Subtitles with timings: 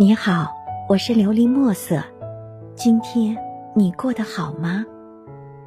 [0.00, 0.54] 你好，
[0.88, 2.00] 我是琉璃墨色。
[2.76, 3.36] 今天
[3.74, 4.86] 你过得好吗？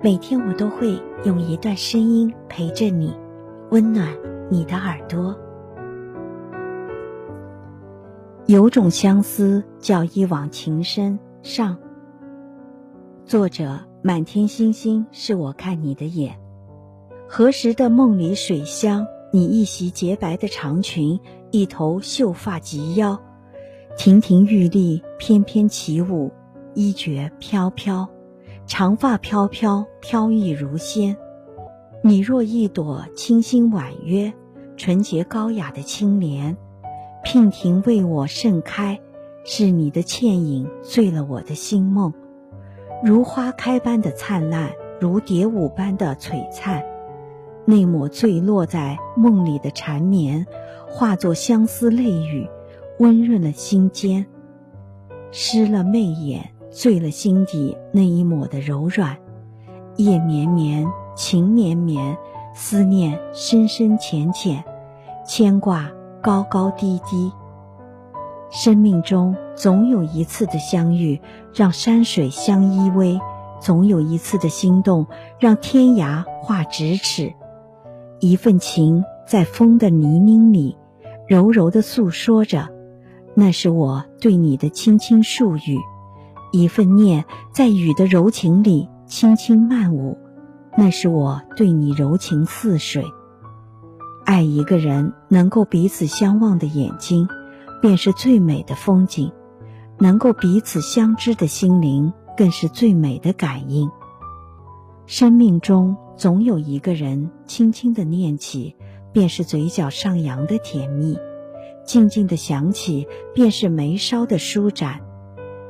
[0.02, 3.14] 每天我都会用一段声音陪着你，
[3.71, 4.07] 温暖
[4.50, 5.38] 你的耳朵。
[8.46, 11.20] 有种相思叫一往情深。
[11.43, 11.75] 上。
[13.25, 16.39] 作者：满天星星是我看你的眼。
[17.27, 19.05] 何时的梦里水乡？
[19.34, 21.20] 你一袭洁白的长裙，
[21.52, 23.20] 一头秀发及腰。
[23.97, 26.31] 亭亭玉立，翩翩起舞，
[26.73, 28.09] 衣绝飘飘，
[28.65, 31.15] 长发飘飘，飘逸如仙。
[32.03, 34.33] 你若一朵清新婉约、
[34.75, 36.58] 纯洁高雅的青莲，
[37.23, 39.00] 娉婷为我盛开，
[39.44, 42.11] 是你的倩影醉了我的心梦，
[43.03, 46.83] 如花开般的灿烂，如蝶舞般的璀璨。
[47.66, 50.47] 那抹坠落在梦里的缠绵，
[50.88, 52.50] 化作相思泪雨。
[53.02, 54.24] 温润了心间，
[55.32, 59.18] 湿了媚眼，醉了心底那一抹的柔软。
[59.96, 62.16] 夜绵绵，情绵绵，
[62.54, 64.64] 思念深深浅浅，
[65.26, 65.92] 牵挂
[66.22, 67.32] 高高低低。
[68.52, 71.20] 生命中总有一次的相遇，
[71.56, 73.20] 让山水相依偎；
[73.60, 75.08] 总有一次的心动，
[75.40, 77.34] 让天涯画咫尺。
[78.20, 80.78] 一份情在风的泥泞里，
[81.28, 82.70] 柔柔地诉说着。
[83.36, 85.80] 那是我对你的轻轻述语，
[86.52, 90.18] 一份念在雨的柔情里轻轻漫舞。
[90.78, 93.06] 那是我对你柔情似水。
[94.26, 97.28] 爱一个人，能够彼此相望的眼睛，
[97.82, 99.32] 便是最美的风景；
[99.98, 103.90] 能够彼此相知的心灵，更是最美的感应。
[105.06, 108.76] 生命中总有一个人，轻轻的念起，
[109.12, 111.18] 便是嘴角上扬的甜蜜。
[111.92, 115.02] 静静的想起，便是眉梢的舒展；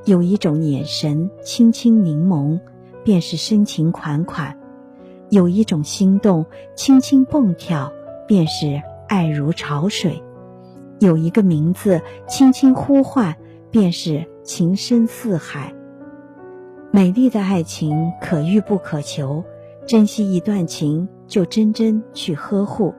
[0.05, 2.59] 有一种眼神轻轻凝眸，
[3.03, 4.53] 便是深情款款；
[5.31, 7.91] 有一种心动轻轻蹦跳，
[8.27, 10.21] 便是爱如潮水；
[10.99, 13.35] 有一个名字轻轻呼唤，
[13.71, 15.73] 便是情深似海。
[16.91, 19.43] 美丽的爱情可遇不可求，
[19.87, 22.93] 珍惜一段情就真真去呵护。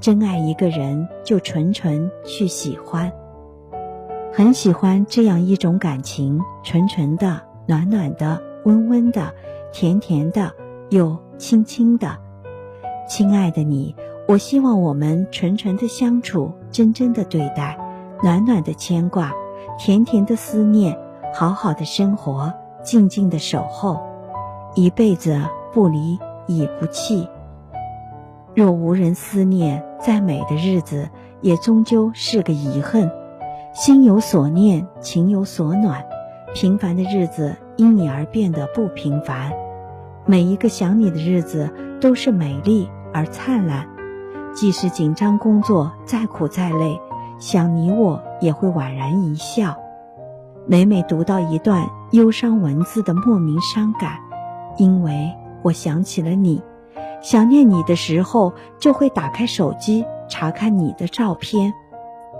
[0.00, 3.10] 真爱一个人，就纯纯去喜欢。
[4.32, 9.32] 很喜欢这样一种感情，纯纯的、暖暖的、温温的、
[9.72, 10.52] 甜甜的，
[10.90, 12.16] 又轻轻的。
[13.08, 13.94] 亲爱的你，
[14.28, 17.78] 我希望我们纯纯的相处，真真的对待，
[18.22, 19.32] 暖暖的牵挂，
[19.78, 20.98] 甜甜的思念，
[21.32, 22.52] 好好的生活，
[22.82, 24.02] 静静的守候，
[24.74, 25.40] 一辈子
[25.72, 27.26] 不离已不弃。
[28.56, 31.06] 若无人思念，再美的日子
[31.42, 33.10] 也终究是个遗恨。
[33.74, 36.02] 心有所念，情有所暖，
[36.54, 39.52] 平凡的日子因你而变得不平凡。
[40.24, 43.86] 每一个想你的日子都是美丽而灿烂。
[44.54, 46.98] 即使紧张工作再苦再累，
[47.38, 49.76] 想你我也会宛然一笑。
[50.66, 54.18] 每每读到一段忧伤文字的莫名伤感，
[54.78, 55.30] 因为
[55.60, 56.62] 我想起了你。
[57.26, 61.74] 想念你的时候，就会打开手机查看你的照片，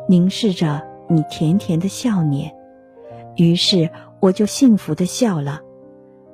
[0.09, 2.55] 凝视着你甜甜的笑脸，
[3.35, 5.61] 于是我就幸福的笑了。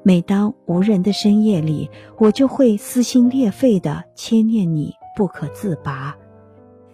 [0.02, 6.14] 每当无人的深夜里，我就会撕心裂肺的牵念你不可自拔，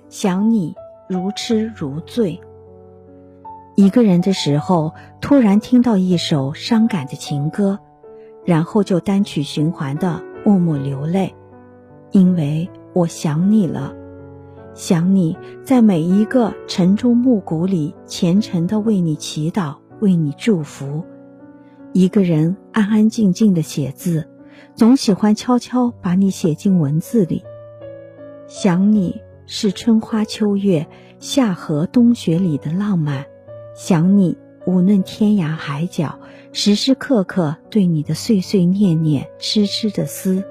[0.08, 0.76] 想你
[1.08, 2.40] 如痴如醉。
[3.74, 7.80] 一个人的时候，突然听到一首伤感的情歌，
[8.44, 11.34] 然后就单曲循环的默默流泪。
[12.10, 13.94] 因为我想你了，
[14.74, 21.04] 想你在每一个晨钟暮鼓里虔诚的为你祈祷，为你祝福。
[21.92, 24.28] 一个人安安静静的写字，
[24.74, 27.42] 总喜欢悄悄把你写进文字里。
[28.46, 30.86] 想你是春花秋月、
[31.18, 33.26] 夏荷冬雪里的浪漫，
[33.74, 36.18] 想你无论天涯海角，
[36.52, 40.42] 时时刻刻对你的碎碎念念、痴痴的思。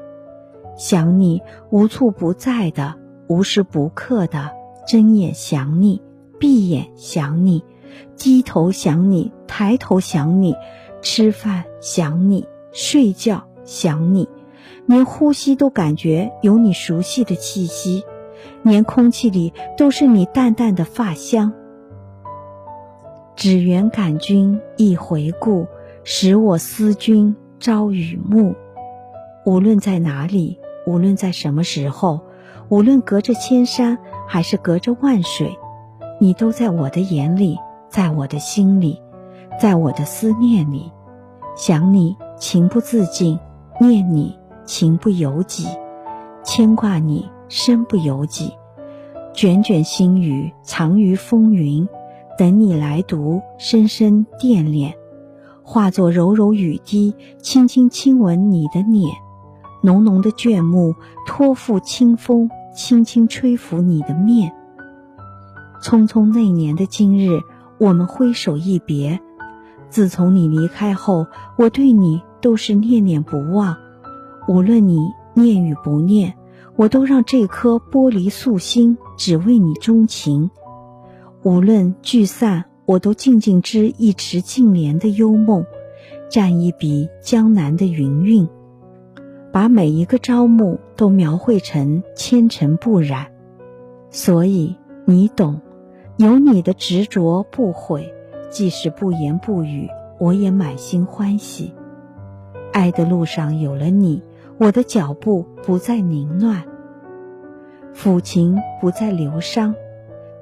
[0.77, 1.41] 想你
[1.71, 2.93] 无处不在的，
[3.27, 4.51] 无时不刻的，
[4.87, 6.01] 睁眼想你，
[6.39, 7.63] 闭眼想你，
[8.15, 10.55] 低头想你，抬头想你，
[11.01, 14.29] 吃饭想你，睡觉想你，
[14.85, 18.03] 连呼吸都感觉有你熟悉的气息，
[18.61, 21.53] 连空气里都是你淡淡的发香。
[23.35, 25.65] 只缘感君一回顾，
[26.03, 28.53] 使我思君朝与暮。
[29.43, 30.59] 无论在哪里。
[30.87, 32.21] 无论在什么时候，
[32.69, 35.59] 无论隔着千山还是隔着万水，
[36.17, 37.57] 你都在我的眼里，
[37.89, 39.01] 在我的心里，
[39.59, 40.89] 在我的思念里，
[41.57, 43.37] 想你情不自禁，
[43.81, 45.67] 念你情不由己，
[46.41, 48.53] 牵挂你身不由己，
[49.33, 51.89] 卷卷心语藏于风云，
[52.37, 54.93] 等你来读，深深惦念，
[55.63, 59.13] 化作柔柔雨滴，轻轻亲吻你的脸，
[59.81, 60.95] 浓浓的眷慕
[61.25, 64.51] 托付清风，轻轻吹拂你的面。
[65.81, 67.39] 匆匆那年的今日，
[67.77, 69.19] 我们挥手一别。
[69.89, 71.27] 自从你离开后，
[71.57, 73.77] 我对你都是念念不忘。
[74.47, 74.99] 无论你
[75.33, 76.33] 念与不念，
[76.75, 80.49] 我都让这颗玻璃素心只为你钟情。
[81.43, 85.65] 无论聚散，我都静静织一池净莲的幽梦，
[86.29, 88.49] 蘸一笔江南的云韵，
[89.57, 93.31] 把每一个朝暮都描绘成纤尘不染。
[94.11, 95.61] 所以你懂。
[96.15, 98.13] 有你的执着不悔，
[98.51, 99.89] 即使不言不语，
[100.19, 101.73] 我也满心欢喜。
[102.71, 104.21] 爱的路上有了你，
[104.59, 106.63] 我的脚步不再凌乱，
[107.95, 109.73] 抚琴不再流伤。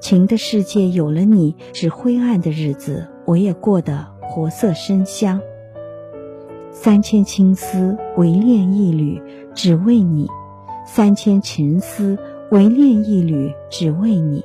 [0.01, 5.39] 情的世界有了你，是灰暗的日子，我也过得活色生香。
[6.77, 9.19] 三千青丝唯恋一缕，
[9.55, 10.27] 只为你；
[10.85, 12.19] 三千情丝
[12.51, 14.43] 唯恋一缕，只为你。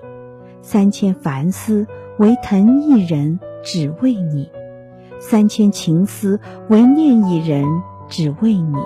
[0.62, 1.88] 三千凡思
[2.18, 4.48] 唯疼一人，只为你；
[5.18, 6.38] 三千情思
[6.68, 7.66] 唯念一人，
[8.08, 8.76] 只为你。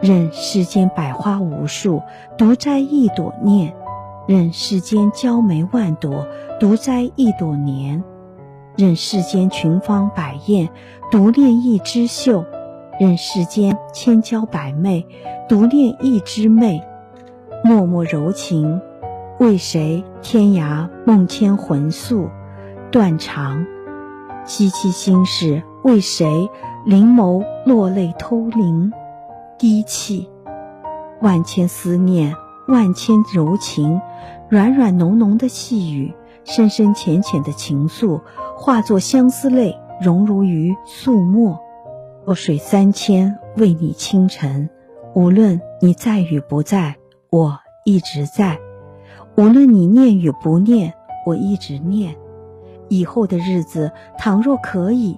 [0.00, 2.00] 任世间百花无数，
[2.38, 3.72] 独摘一朵念；
[4.28, 6.24] 任世间娇梅万朵，
[6.60, 8.00] 独摘一朵莲；
[8.78, 10.68] 任世间群芳百艳，
[11.10, 12.44] 独恋一枝秀；
[13.00, 15.04] 任世间千娇百媚，
[15.48, 16.80] 独恋一枝媚。
[17.64, 18.80] 脉脉柔情。
[19.40, 22.28] 为谁天涯梦牵魂诉
[22.92, 23.66] 断肠？
[24.46, 26.48] 凄凄心事为谁
[26.86, 28.92] 凝眸落泪偷灵
[29.58, 30.30] 低泣？
[31.20, 32.32] 万千思念，
[32.68, 34.00] 万千柔情，
[34.48, 36.14] 软软浓浓的细雨，
[36.44, 38.20] 深深浅浅的情愫，
[38.60, 41.60] 化作相思泪，融入于素墨。
[42.24, 44.68] 落水三千，为你倾城。
[45.14, 46.96] 无论你在与不在，
[47.30, 48.58] 我一直在。
[49.36, 50.92] 无论你念与不念，
[51.24, 52.16] 我一直念。
[52.88, 55.16] 以后的日子，倘若可以，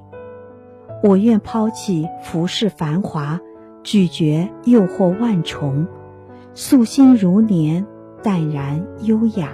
[1.03, 3.41] 我愿抛弃浮世繁华，
[3.83, 5.87] 拒绝诱惑万重，
[6.53, 7.87] 素心如莲，
[8.23, 9.49] 淡然优雅，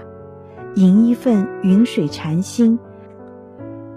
[0.75, 2.81] 吟一份云水禅心。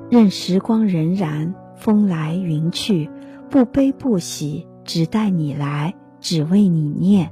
[0.10, 3.08] 任时光荏苒，风来云去，
[3.50, 7.32] 不悲不喜，只待你来，只为你念。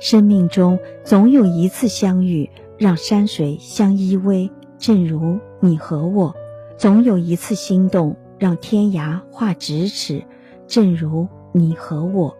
[0.00, 6.34] 生命中总有一次相遇，让山水相依偎，正如你和我；
[6.76, 10.24] 总有一次心动，让天涯画咫尺，
[10.66, 12.36] 正如你和我。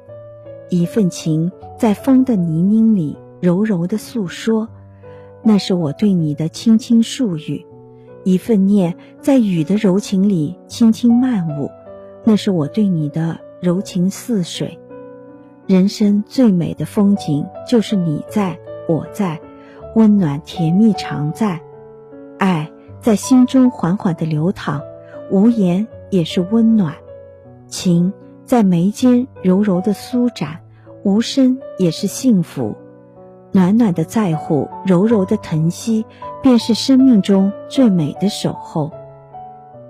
[0.70, 4.68] 一份情在风的泥泞里柔柔的诉说，
[5.44, 7.64] 那是我对你的轻轻诉语；
[8.24, 11.70] 一份念在雨的柔情里轻轻漫舞，
[12.24, 14.78] 那是我对你的柔情似水。
[15.66, 18.58] 人生最美的风景，就是你在
[18.88, 19.40] 我在，
[19.94, 21.60] 温暖甜蜜常在，
[22.38, 24.82] 爱在心中缓缓的流淌，
[25.30, 26.96] 无言也是温暖，
[27.68, 28.12] 情
[28.44, 30.60] 在眉间柔柔的舒展，
[31.04, 32.74] 无声也是幸福，
[33.52, 36.06] 暖暖的在乎，柔柔的疼惜，
[36.42, 38.92] 便是生命中最美的守候。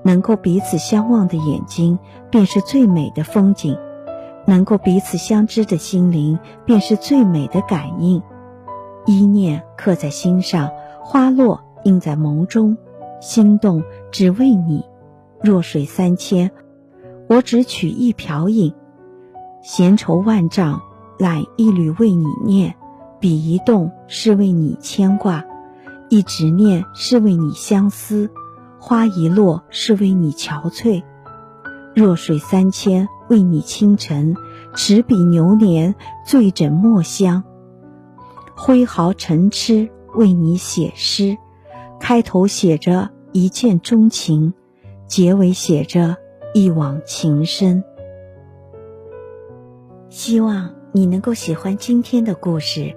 [0.02, 1.98] 能够彼此相望的眼睛，
[2.30, 3.76] 便是最美的风景。
[4.46, 8.22] 能够彼此相知的心灵，便是最美的感应。
[9.04, 10.70] 一念刻在心上，
[11.02, 12.78] 花落映在眸中，
[13.20, 14.84] 心动只为你。
[15.42, 16.50] 弱水三千，
[17.28, 18.74] 我只取一瓢饮。
[19.62, 20.80] 闲愁万丈，
[21.18, 22.74] 揽一缕为你念。
[23.20, 25.44] 笔一动是为你牵挂，
[26.08, 28.30] 一执念是为你相思，
[28.80, 31.02] 花一落是为你憔悴。
[31.94, 33.08] 弱水三千。
[33.28, 34.34] 为你倾城，
[34.74, 35.94] 持笔流年，
[36.26, 37.44] 醉枕墨香；
[38.56, 41.38] 挥毫成痴，为你写诗。
[42.00, 44.52] 开头写着一见钟情，
[45.06, 46.16] 结尾写着
[46.54, 47.84] 一往情深。
[50.08, 52.96] 希望你能够喜欢今天的故事，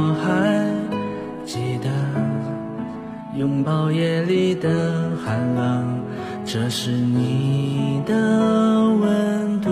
[3.41, 4.69] 拥抱夜里的
[5.25, 5.99] 寒冷，
[6.45, 8.13] 这是你的
[9.01, 9.71] 温度。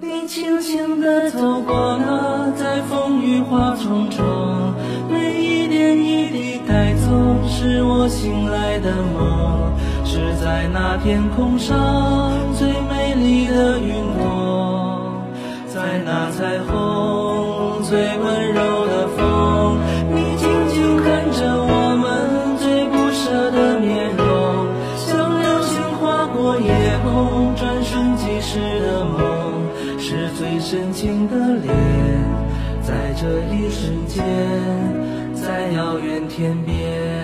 [0.00, 4.24] 你轻轻地走过那，在风雨花丛中，
[5.08, 7.12] 每一点一滴带走，
[7.46, 9.72] 是我醒来的梦，
[10.04, 15.12] 是在那天空上最美丽的云朵。
[15.68, 16.74] 在那彩虹
[17.94, 19.78] 最温柔的风，
[20.10, 29.20] 你静静看着我们最不舍的面容，像流星划过夜空，转瞬即逝的梦，
[30.00, 31.72] 是最深情的脸，
[32.82, 34.24] 在这一瞬间，
[35.32, 37.23] 在遥远天边。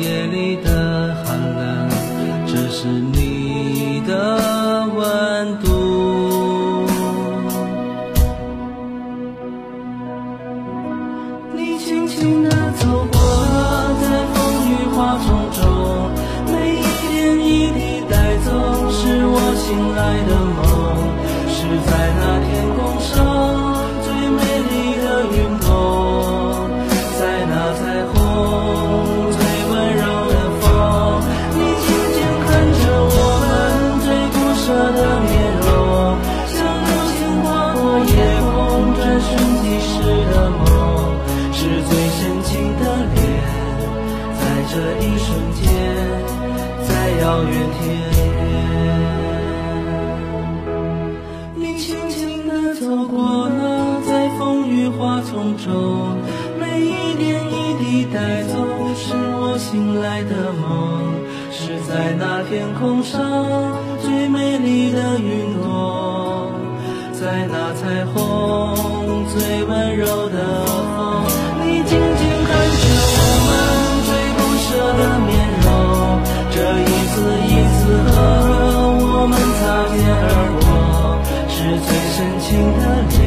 [0.00, 1.90] 夜里的寒冷，
[2.46, 3.31] 这是你
[44.72, 45.62] 这一瞬间，
[46.88, 48.24] 在遥远天边，
[51.54, 56.16] 你轻轻地走过了，在风雨花丛中，
[56.58, 58.56] 每一点一滴带走，
[58.96, 59.12] 是
[59.42, 63.20] 我醒来的梦，是在那天空上
[64.00, 66.50] 最美丽的云朵，
[67.12, 68.16] 在那彩虹
[69.26, 70.71] 最温柔的
[77.82, 78.14] 次和
[78.94, 80.24] 我们擦肩而
[80.62, 80.64] 过，
[81.50, 82.48] 是最深情
[82.78, 83.20] 的脸，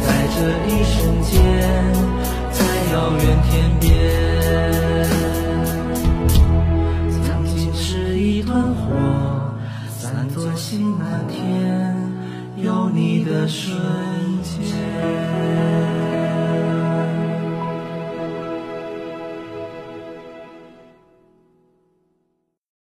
[0.00, 0.36] 在这
[0.68, 1.30] 一瞬间，
[2.50, 2.56] 在
[2.92, 3.84] 遥远天边。
[7.22, 8.80] 曾经是一团火，
[9.90, 11.94] 散作星满天，
[12.56, 14.31] 有你的瞬间。